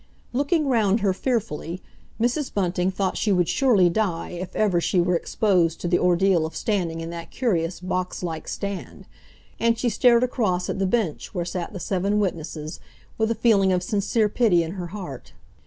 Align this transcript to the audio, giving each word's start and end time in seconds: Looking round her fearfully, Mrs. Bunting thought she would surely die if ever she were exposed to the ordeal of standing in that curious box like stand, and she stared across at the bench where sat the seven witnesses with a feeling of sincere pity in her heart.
Looking 0.33 0.67
round 0.67 1.01
her 1.01 1.13
fearfully, 1.13 1.79
Mrs. 2.19 2.51
Bunting 2.51 2.89
thought 2.89 3.17
she 3.19 3.31
would 3.31 3.47
surely 3.47 3.87
die 3.87 4.31
if 4.31 4.55
ever 4.55 4.81
she 4.81 4.99
were 4.99 5.15
exposed 5.15 5.79
to 5.79 5.87
the 5.87 5.99
ordeal 5.99 6.43
of 6.43 6.55
standing 6.55 7.01
in 7.01 7.11
that 7.11 7.29
curious 7.29 7.79
box 7.79 8.23
like 8.23 8.47
stand, 8.47 9.05
and 9.59 9.77
she 9.77 9.89
stared 9.89 10.23
across 10.23 10.71
at 10.71 10.79
the 10.79 10.87
bench 10.87 11.35
where 11.35 11.45
sat 11.45 11.71
the 11.71 11.79
seven 11.79 12.19
witnesses 12.19 12.79
with 13.19 13.29
a 13.29 13.35
feeling 13.35 13.71
of 13.71 13.83
sincere 13.83 14.27
pity 14.27 14.63
in 14.63 14.71
her 14.71 14.87
heart. 14.87 15.33